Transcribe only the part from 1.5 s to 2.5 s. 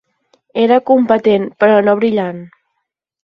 però no brillant.